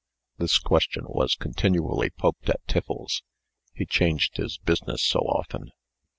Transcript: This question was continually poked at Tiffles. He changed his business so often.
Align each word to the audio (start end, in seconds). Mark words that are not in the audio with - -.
This 0.39 0.57
question 0.57 1.03
was 1.05 1.35
continually 1.35 2.09
poked 2.09 2.49
at 2.49 2.65
Tiffles. 2.65 3.21
He 3.71 3.85
changed 3.85 4.37
his 4.37 4.57
business 4.57 5.03
so 5.03 5.19
often. 5.19 5.71